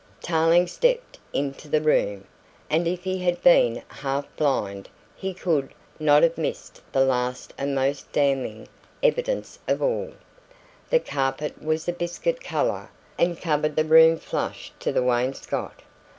Tarling 0.23 0.65
stepped 0.65 1.19
into 1.31 1.67
the 1.69 1.79
room, 1.79 2.25
and 2.71 2.87
if 2.87 3.03
he 3.03 3.19
had 3.19 3.39
been 3.43 3.83
half 3.87 4.25
blind 4.35 4.89
he 5.15 5.31
could 5.31 5.75
not 5.99 6.23
have 6.23 6.39
missed 6.39 6.81
the 6.91 7.05
last 7.05 7.53
and 7.55 7.75
most 7.75 8.11
damning 8.11 8.67
evidence 9.03 9.59
of 9.67 9.79
all. 9.79 10.11
The 10.89 10.99
carpet 10.99 11.61
was 11.61 11.87
of 11.87 11.93
a 11.93 11.97
biscuit 11.99 12.41
colour 12.41 12.89
and 13.19 13.39
covered 13.39 13.75
the 13.75 13.85
room 13.85 14.17
flush 14.17 14.71
to 14.79 14.91
the 14.91 15.03
wainscot. 15.03 15.83